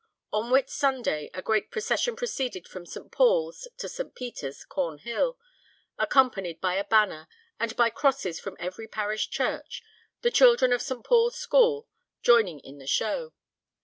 On 0.33 0.49
Whit 0.49 0.67
Sunday 0.67 1.29
a 1.31 1.43
great 1.43 1.69
procession 1.69 2.15
proceeded 2.15 2.67
from 2.67 2.87
St. 2.87 3.11
Paul's 3.11 3.67
to 3.77 3.87
St. 3.87 4.15
Peter's, 4.15 4.65
Cornhill, 4.65 5.37
accompanied 5.99 6.59
by 6.59 6.73
a 6.73 6.83
banner, 6.83 7.27
and 7.59 7.75
by 7.75 7.91
crosses 7.91 8.39
from 8.39 8.57
every 8.59 8.87
parish 8.87 9.29
church, 9.29 9.83
the 10.23 10.31
children 10.31 10.73
of 10.73 10.81
St. 10.81 11.03
Paul's 11.03 11.35
School 11.35 11.87
joining 12.23 12.59
in 12.61 12.79
the 12.79 12.87
show. 12.87 13.33